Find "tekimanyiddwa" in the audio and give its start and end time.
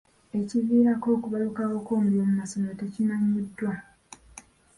2.81-3.73